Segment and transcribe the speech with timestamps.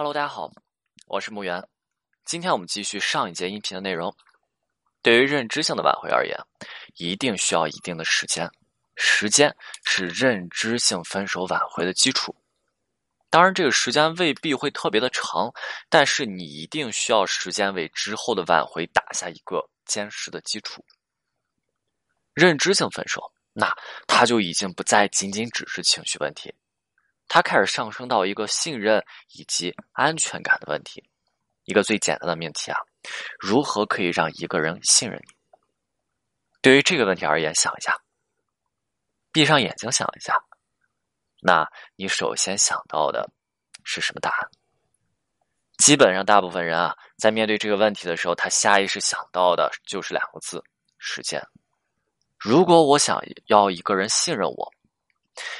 [0.00, 0.50] Hello，大家好，
[1.08, 1.62] 我是木源。
[2.24, 4.16] 今天我们继续上一节音频的内容。
[5.02, 6.34] 对于认知性的挽回而言，
[6.96, 8.50] 一定需要一定的时间，
[8.96, 12.34] 时间是认知性分手挽回的基础。
[13.28, 15.52] 当然，这个时间未必会特别的长，
[15.90, 20.82] 但是你一定需要时间为之后的挽回打下一个坚实的基础。
[22.32, 23.20] 认知性分手，
[23.52, 23.70] 那
[24.06, 26.54] 它就已经不再仅仅只是情绪问题。
[27.32, 31.08] 它开始上升到一个信任以及安全感的问题，
[31.62, 32.78] 一个最简单的命题啊，
[33.38, 35.32] 如何可以让一个人信任你？
[36.60, 37.96] 对于这个问题而言，想一下，
[39.30, 40.34] 闭上眼睛想一下，
[41.40, 43.30] 那你首先想到的
[43.84, 44.50] 是什么答案？
[45.78, 50.60] 基本上，大部分人啊，在面对这个问题的时候，他下意识想到的就是两个字：
[50.98, 51.40] 时间。
[52.36, 54.72] 如果我想要一个人信任我。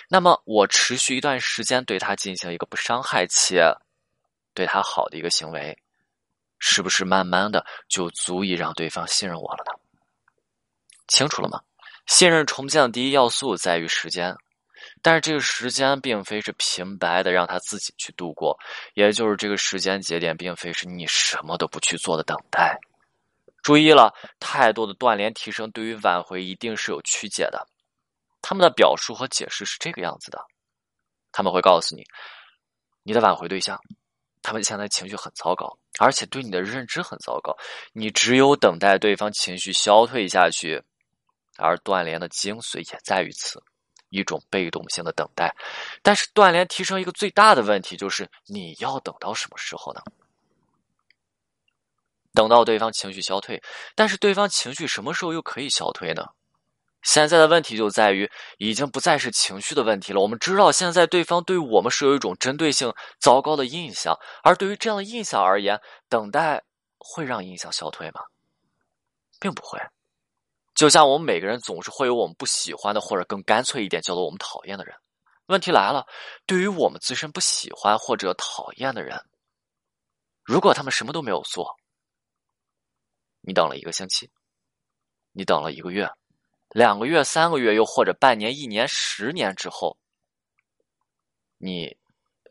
[0.09, 3.73] 那么，我持续一段时间对他进行一个不伤害且
[4.55, 5.77] 对他好的一个行为，
[6.59, 9.73] 是不是慢慢的就足以让对方信任我了呢？
[11.09, 11.61] 清楚了吗？
[12.07, 14.35] 信任重建的第一要素在于时间，
[15.03, 18.59] 但是这个时间并非是平白的让他自己去度过，
[18.95, 22.79] 也就是这个时间节点并非是你什么都不去做的等待。
[23.63, 27.67] 注意了，太多的断联提升对于挽回一定是有曲解的。
[28.43, 30.39] 他们的表述和解释是这个样子的，
[31.33, 32.05] 他们会告诉你，
[33.03, 33.79] 你的挽回对象，
[34.43, 37.57] 他们现在情绪很糟糕，而且对你的认知很糟糕，
[37.93, 40.83] 你只有等待对方情绪消退下去，
[41.59, 43.63] 而断联的精髓也在于此，
[44.09, 45.55] 一种被动性的等待。
[46.03, 50.01] 但是断联提升一个最大的问题就是，你要等到什么时候呢？
[52.33, 53.61] 等到对方情绪消退，
[53.95, 56.25] 但是对方情绪什么时候又可以消退呢？
[57.03, 60.21] 现在的问题就在于，已经不再是情绪的问题了。
[60.21, 66.63] 我们知道，现在对方对我们是有一种针对性、糟糕的印象，而对于这样的印象而言，等待
[66.99, 68.21] 会让印象消退吗？
[69.41, 69.81] 并不会。
[70.75, 74.95] 就像我们每个人总是会有我们不喜欢的，或者更干脆一点，叫做我们讨厌的人。
[75.47, 76.07] 问题来了，
[76.47, 79.21] 对于我们自身不喜欢或者讨厌的人，
[80.45, 81.75] 如果他们什么都没有做，
[83.41, 84.31] 你等了一个星期，
[85.33, 86.09] 你等了一个月。
[86.71, 89.97] 两个月、三个月，又或者半年、一年、十年之后，
[91.59, 91.97] 你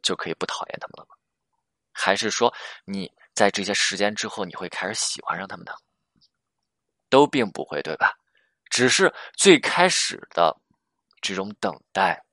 [0.04, 1.16] 就可以不讨厌他们了吗？
[1.92, 2.54] 还是说
[2.86, 5.72] 你在这些时间之后，你会开始喜欢上他们呢？
[7.10, 8.14] 都并不会，对吧？
[8.70, 10.56] 只是最开始的
[11.22, 12.24] 这种等待，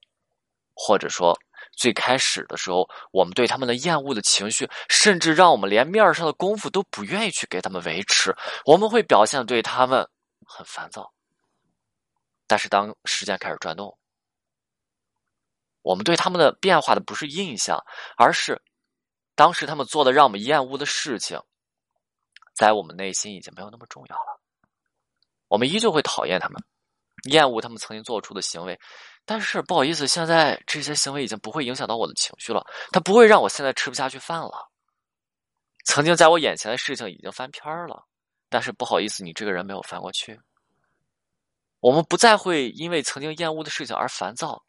[0.74, 1.38] 或者说
[1.72, 10.06] 最开始的时候，我们对他们的厌恶的情绪，甚至让我们连面上的功夫都不愿意去给他们维持，我们会表现对他们
[10.44, 11.12] 很烦躁。
[12.46, 13.98] 但是当时间开始转动，
[15.82, 17.78] 我们对他们的变化的不是印象，
[18.16, 18.62] 而是
[19.34, 21.40] 当时他们做的让我们厌恶的事情，
[22.54, 24.40] 在我们内心已经没有那么重要了。
[25.48, 26.62] 我们依旧会讨厌他们，
[27.30, 28.78] 厌恶他们曾经做出的行为，
[29.24, 34.70] 但是不好意思，现在这些行为已经不会影响到我的情绪了，它不会让我现在吃不下去饭了。
[35.84, 38.04] 曾经在我眼前的事情已经翻篇了，
[38.48, 40.40] 但是不好意思，你这个人没有翻过去。
[41.86, 44.60] 我们不再会因为曾经厌恶的事情而烦躁，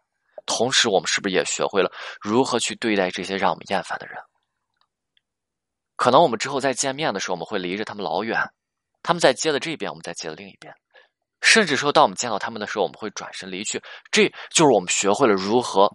[0.46, 1.92] 同时，我们是不是也学会了
[2.22, 4.16] 如何去对待这些让我们厌烦的人？
[5.96, 8.40] 可能我们之后再见面的时候，我们会离着他们老远，
[9.02, 10.72] 他们在街的这边，我们在街的另一边，
[11.42, 13.82] 甚至说，当我们见到他们的时候，我们会转身离去。
[14.12, 15.92] 这就是我们学会了如何，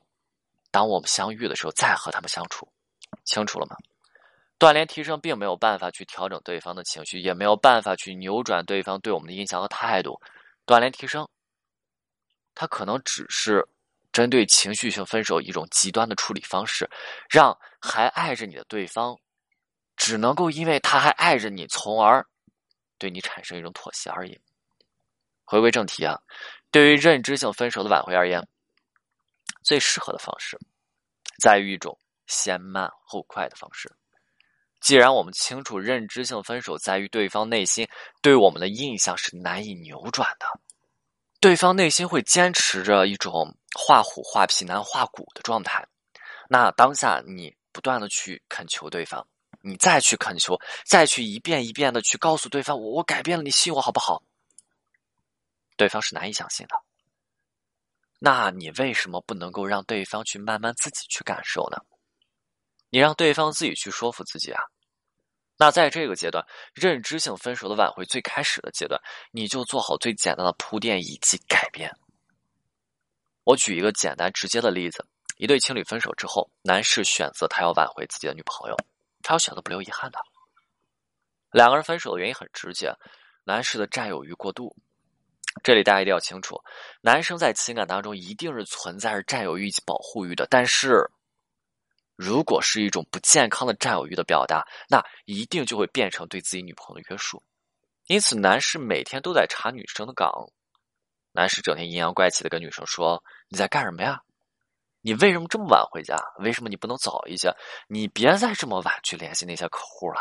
[0.72, 2.66] 当我们相遇的时候再和他们相处，
[3.24, 3.76] 清楚了吗？
[4.58, 10.20] 断联提升并没有办法去调整对方的情绪，也没有办法去扭转对方对我们的印象和态度。
[10.64, 11.28] 断联提升，
[12.54, 13.66] 它可能只是
[14.12, 16.88] 针对情绪性分手一种极端的处理方式，
[17.28, 19.18] 让还爱着你的对方，
[19.96, 22.26] 只能够因为他还爱着你，从而
[22.98, 24.38] 对你产生一种妥协而已。
[25.44, 26.20] 回归正题啊，
[26.70, 28.46] 对于认知性分手的挽回而言，
[29.62, 30.58] 最适合的方式
[31.40, 33.90] 在于一种先慢后快的方式。
[34.82, 37.88] 既然我们清楚认知性分手在于对方内心
[38.20, 40.46] 对我们的印象是难以扭转的，
[41.40, 45.86] 对方内心会坚持着一种画虎画皮难画骨的状态，
[46.48, 49.24] 那当下你不断的去恳求对方，
[49.60, 54.22] 你再去恳求，再去一遍一遍的去告诉对方我我改变了，你信我好不好？
[55.76, 56.74] 对方是难以相信的。
[58.18, 61.78] 那你为什么不能够让对方去慢慢自己去感受呢？
[62.90, 64.62] 你让对方自己去说服自己啊。
[65.58, 66.44] 那在这个阶段，
[66.74, 69.00] 认知性分手的挽回最开始的阶段，
[69.30, 71.94] 你就做好最简单的铺垫以及改变。
[73.44, 75.04] 我举一个简单直接的例子，
[75.36, 78.76] 一对情侣分手之后，男士选择他要挽回自己的女朋友，
[79.22, 80.18] 他要选择不留遗憾的。
[81.50, 82.92] 两个人分手的原因很直接，
[83.44, 84.74] 男士的占有欲过度。
[85.62, 86.58] 这里大家一定要清楚，
[87.02, 91.10] 男生在情感当中一定是存在着占有欲及保护欲的，但是
[92.16, 97.42] 如果是一种不健康的占有欲的表达，那一定就会变成对自己女朋友的约束。
[98.06, 100.30] 因此，男士每天都在查女生的岗，
[101.32, 104.20] 男士整天阴阳怪气的跟女生说：“你在干什么呀？”
[105.04, 106.16] 你为什么这么晚回家？
[106.38, 107.52] 为什么你不能早一些？
[107.88, 110.20] 你别再这么晚去联系那些客户了，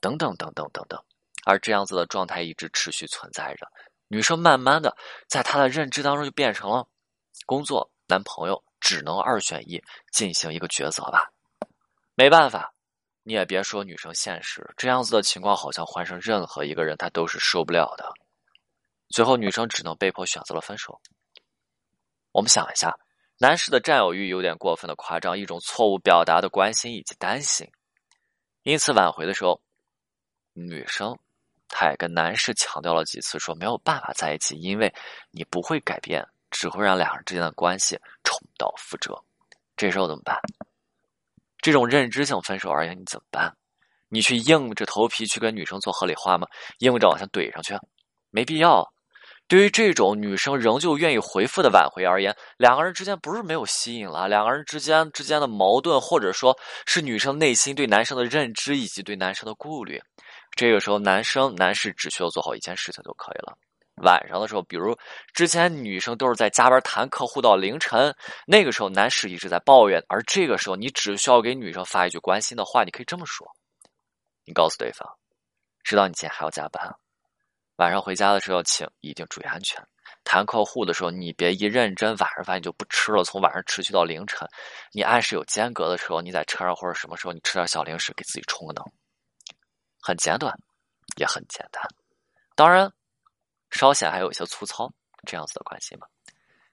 [0.00, 0.98] 等等等等等等。
[1.44, 3.66] 而这样子的状态一直持续存在着，
[4.08, 4.96] 女生慢慢的
[5.26, 6.86] 在她的认知当中就变成了
[7.44, 11.30] 工作、男朋友，只能二选一进行一个抉择吧。
[12.14, 12.72] 没办法，
[13.22, 18.12] 你也别说女生现实，这样子的情况好像换成任何一个人他都是受不了的。
[19.08, 21.00] 最后，女生只能被迫选择了分手。
[22.32, 22.98] 我们想一下。
[23.42, 27.66] 男士的占有欲有点过分的夸张，一种错误表达的关心以及担心，
[28.64, 29.62] 因此挽回的时候，
[30.52, 31.18] 女生
[31.66, 34.92] 她也跟男士强调了几次，说没有办法在一起，因为
[35.30, 36.22] 你不会改变，
[36.60, 39.18] 只会让两人之间的关系重蹈覆辙。
[39.78, 40.38] 这时候怎么办？
[41.62, 43.56] 这种认知性分手而言，你怎么办？
[44.10, 46.46] 你去硬着头皮去跟女生做合理化吗？
[46.80, 47.74] 硬着往下怼上去？
[48.28, 48.86] 没必要。
[49.48, 56.54] 对于这种女生仍旧愿意回复的挽回而言，两个人之间不是没有吸引了，两个人之间之间的矛盾，或者说
[56.84, 59.98] 是女生内心对男生的认知以及对男生的顾虑，
[60.54, 63.56] 这个时候男生男士只需要做好一件事情就可以了。
[64.02, 64.96] 晚上的时候，比如
[65.32, 68.14] 之前女生都是在加班谈客户到凌晨，
[68.46, 73.46] 那个时候男士一直在抱怨，而这个时候你只需要给女生发一句关心的话，你可以这么说，
[74.44, 75.08] 你告诉对方，
[75.84, 76.94] 知道你今天还要加班。
[77.76, 79.82] 晚上回家的时候，请一定注意安全。
[80.22, 84.46] 谈客户的时候，你别一认真，晚上饭你就不吃了，从晚上持续到凌晨。
[84.92, 88.84] 你按时有间隔的时候，你在车上或者什么时候，你吃点小零食，给自己充个能。
[90.02, 90.54] 很简短，
[91.16, 91.82] 也很简单。
[92.54, 92.92] 当然，
[93.70, 94.92] 稍显还有一些粗糙，
[95.26, 96.06] 这样子的关心嘛。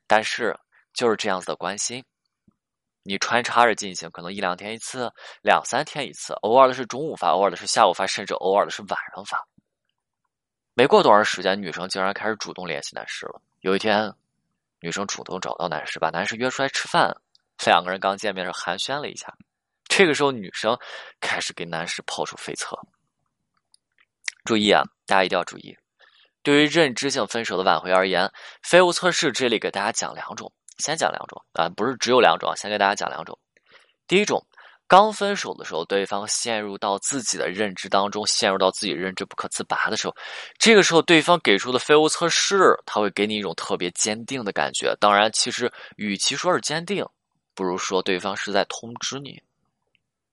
[0.07, 0.57] 但是
[0.93, 2.03] 就是这样子的关心，
[3.03, 5.11] 你穿插着进行，可能一两天一次，
[5.41, 9.47] 两三天一次，偶尔的是中午发，偶尔的是下午发，甚至偶尔的是晚上发。
[10.73, 13.41] 没过多长时间，女生竟然开始主动联系男士了。
[13.61, 14.13] 有一天，
[14.79, 17.15] 女生主动找到男士，把男士约出来吃饭。
[17.65, 19.35] 两个人刚见面时寒暄了一下。
[19.85, 20.77] 这个时候，女生
[21.19, 22.79] 开始给男士抛出飞策。
[24.45, 25.75] 注意啊，大家一定要注意。
[26.47, 28.31] 对于认知性分手的挽回而言，
[28.63, 33.37] 废物测试这里给大家讲两种，先讲两种啊，不是只有两种，先给大家讲两种。
[34.07, 34.41] 第一种。
[34.87, 40.15] 刚分手的时候，对方陷入到自己的认知当中，陷入到自己认知不可自拔的时候，
[40.57, 44.95] 这个时候对方给出的废物测试，他会给你一种特别坚定的感觉。
[45.01, 47.05] 当然，其实与其说是坚定，
[47.53, 49.43] 不如说对方是在通知你，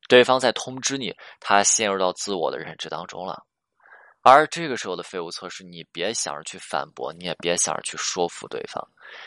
[0.06, 3.43] 对方在通知你，他陷入到自我的认知当中了。
[4.25, 8.82] 而这个时候的废物测试，你别想着去反驳，你也别想着去说服对方。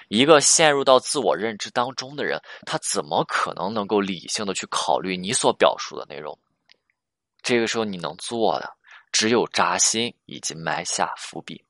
[0.07, 6.35] 一个陷入到自我认知当中的人，他怎么可能能够理性的去考虑你所表述的内容？
[7.43, 8.75] 这个时候你能做的
[9.11, 11.63] 只有扎心以及埋下伏笔。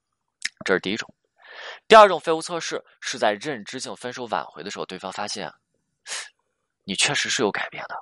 [0.63, 1.13] 这是第一种。
[1.85, 5.51] 第二种废物测试是在认知性分手挽回的时候，对方发现
[6.85, 7.95] 你确实是有改变的。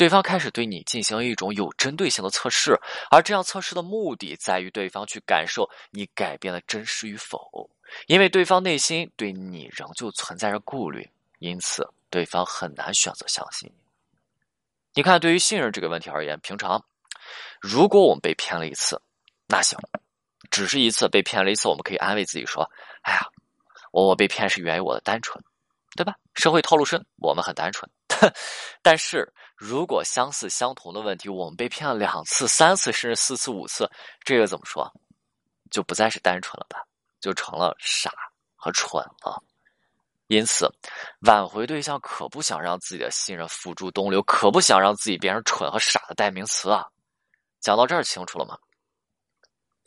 [0.00, 2.74] 对方开始对你进行一种有针对性的测试，
[3.10, 7.68] 而这样测试的目的在于对方去感受你改变的真实与否。
[8.06, 11.06] 因为对方内心对你仍旧存在着顾虑，
[11.38, 13.74] 因此对方很难选择相信你。
[14.94, 16.82] 你看，对于信任这个问题而言，平常
[17.60, 18.98] 如果我们被骗了一次，
[19.48, 19.78] 那行，
[20.50, 22.66] 只是一次被骗了一次，我们可以安慰自己说
[23.04, 23.20] ：“哎呀，
[23.92, 25.44] 我我被骗是源于我的单纯，
[25.94, 26.14] 对吧？
[26.36, 27.86] 社会套路深，我们很单纯。”
[28.82, 29.30] 但是
[29.60, 33.86] 如果相似相同的问题，我们被骗了两次、三次，甚至四次、五次，
[34.24, 34.90] 这个怎么说？
[35.70, 36.82] 就不再是单纯了吧？
[37.20, 38.10] 就成了傻
[38.56, 39.38] 和蠢了。
[40.28, 40.66] 因此，
[41.26, 46.86] 挽回对象可不想让自己的信任付诸东流，可不想让自己变成蠢和傻的代名词啊！
[47.60, 48.56] 讲到这儿清楚了吗？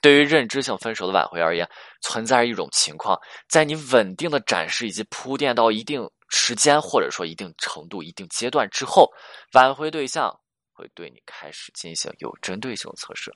[0.03, 1.67] 对于认知性分手的挽回而言，
[1.99, 6.07] 存在一种情况，在你稳定的展示以及铺垫到一定。
[6.35, 9.13] 时间或者说一定程度、一定阶段之后，
[9.51, 10.35] 挽回对象
[10.71, 13.31] 会对你开始进行有针对性的测试。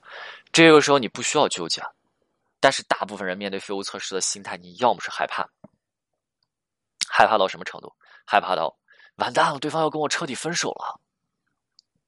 [0.52, 1.80] 这个时候你不需要纠结，
[2.58, 5.48] 但是大部分人面对废物测试的心态，你要么是害怕，
[7.08, 7.94] 害怕到什么程度？
[8.26, 8.76] 害怕到
[9.14, 11.00] 完蛋了，对方要跟我彻底分手了。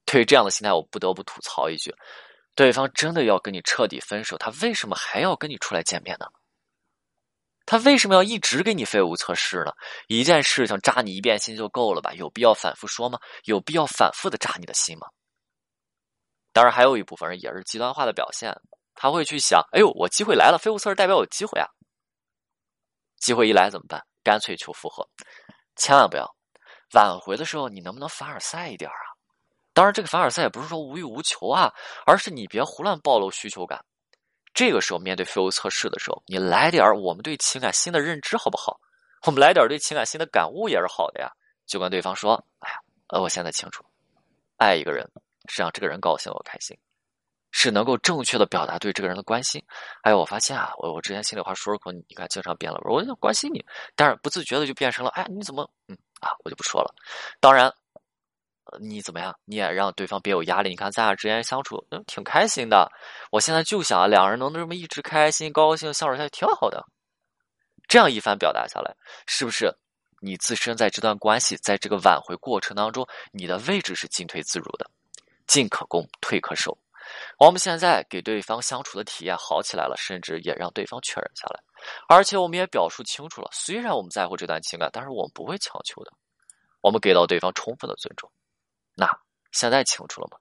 [0.05, 1.95] 对于这样的心态，我不得不吐槽一句：
[2.57, 6.27] 对方真的要跟你彻底分手，他为什么还要跟你出来见面呢？
[7.71, 9.71] 他为什么要一直给你废物测试呢？
[10.09, 12.13] 一件事情扎你一遍心就够了吧？
[12.15, 13.17] 有必要反复说吗？
[13.45, 15.07] 有必要反复的扎你的心吗？
[16.53, 18.53] 当然，还有一部分人也是极端化的表现，
[18.97, 21.69] 他会去想：哎呦，我机会来了，废物测试代表有机会啊！
[23.21, 24.05] 机会一来怎么办？
[24.25, 25.09] 干脆求复合，
[25.77, 26.29] 千万不要
[26.95, 29.15] 挽回的时候，你能不能凡尔赛一点啊？
[29.73, 31.73] 当然，这个凡尔赛也不是说无欲无求啊，
[32.05, 33.81] 而是你别胡乱暴露需求感。
[34.53, 38.81] 这个时候面对废物测试的时候，你来点我们对情感新的认知好不好？
[39.27, 41.31] 我们来点对情感新的感悟也是好的呀。
[41.67, 42.77] 就跟对方说：“哎呀，
[43.09, 43.85] 呃，我现在清楚，
[44.57, 45.09] 爱一个人
[45.47, 46.77] 是让这个人高兴我开心，
[47.53, 49.63] 是能够正确的表达对这个人的关心。
[50.03, 53.65] 哎，我发现啊，我我之前心里话说出口，你看经常变了味，我想关心你，
[53.95, 56.95] 但是不自觉的就变成了，哎，你怎么，嗯啊，我就不说了。
[57.39, 57.73] 当然。”
[58.79, 59.35] 你怎么样？
[59.45, 60.71] 你也让对方别有压力。
[60.71, 62.91] 你看咱俩之间相处，嗯，挺开心的。
[63.33, 66.85] 我现在就想两人能这么一直开心、高兴相处下去，挺好的。
[67.89, 68.95] 这样一番表达下来，
[69.27, 69.75] 是不是
[70.21, 74.89] 你自身在这段关系，在这个挽回过程当中，你的位置是进退自如的，
[75.47, 76.77] 进可攻，退可守。
[77.39, 81.61] 我们现在给对方相处的体验好起来了，甚至也让对方确认下来，
[82.09, 86.13] 而且我们也表述清楚了，虽然我们在乎这段情感，但是我们不会强求的，
[86.81, 88.31] 我们给到对方充分的尊重。
[89.01, 89.09] 那
[89.51, 90.37] 现在清楚了吗？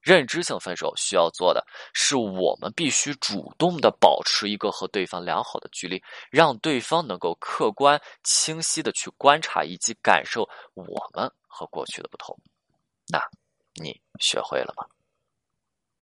[0.00, 12.34] 认知性分手需要做的是，我们必须主动的保持一个和对方良好的距离，让对方能够客观清晰的去观察以及感受我们和过去的不同。
[13.08, 13.20] 那
[13.74, 14.86] 你学会了吗？